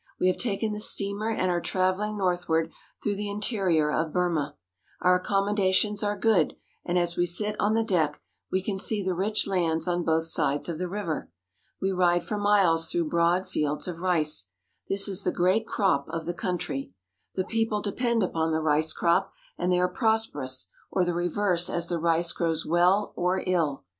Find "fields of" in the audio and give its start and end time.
13.47-13.99